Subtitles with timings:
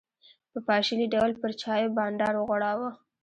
[0.51, 2.89] په پاشلي ډول پر چایو بانډار وغوړاوه.